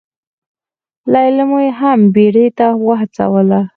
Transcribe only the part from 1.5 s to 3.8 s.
يې هم بيړې ته وهڅوله.